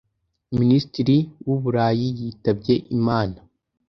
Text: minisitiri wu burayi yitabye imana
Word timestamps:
minisitiri 0.57 1.17
wu 1.47 1.55
burayi 1.63 2.07
yitabye 2.19 2.75
imana 2.97 3.37